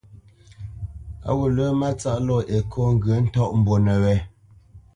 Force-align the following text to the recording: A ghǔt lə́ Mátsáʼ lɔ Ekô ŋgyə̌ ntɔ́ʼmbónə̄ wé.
A 1.29 1.31
ghǔt 1.37 1.51
lə́ 1.57 1.69
Mátsáʼ 1.79 2.19
lɔ 2.27 2.37
Ekô 2.55 2.81
ŋgyə̌ 2.93 3.15
ntɔ́ʼmbónə̄ 3.23 3.95
wé. 4.03 4.15